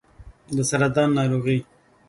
د 0.55 0.57
سرطان 0.69 1.09
ناروغي 1.17 1.57